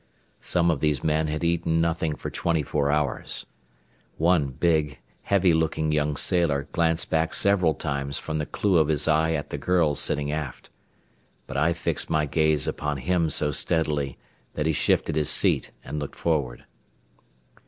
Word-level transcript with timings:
Some 0.39 0.71
of 0.71 0.79
these 0.79 1.03
men 1.03 1.27
had 1.27 1.43
eaten 1.43 1.79
nothing 1.79 2.15
for 2.15 2.31
twenty 2.31 2.63
four 2.63 2.89
hours. 2.89 3.45
One 4.17 4.47
big, 4.47 4.97
heavy 5.21 5.53
looking 5.53 5.91
young 5.91 6.17
sailor 6.17 6.67
glanced 6.71 7.11
back 7.11 7.35
several 7.35 7.75
times 7.75 8.17
from 8.17 8.39
the 8.39 8.47
clew 8.47 8.77
of 8.79 8.87
his 8.87 9.07
eye 9.07 9.33
at 9.33 9.51
the 9.51 9.59
girl 9.59 9.93
sitting 9.93 10.31
aft. 10.31 10.71
But 11.45 11.55
I 11.57 11.73
fixed 11.73 12.09
my 12.09 12.25
gaze 12.25 12.67
upon 12.67 12.97
him 12.97 13.29
so 13.29 13.51
steadily 13.51 14.17
that 14.55 14.65
he 14.65 14.73
shifted 14.73 15.15
his 15.15 15.29
seat 15.29 15.69
and 15.83 15.99
looked 15.99 16.15
forward. 16.15 16.65